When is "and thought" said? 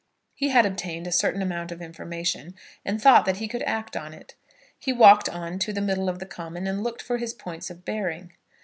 2.83-3.23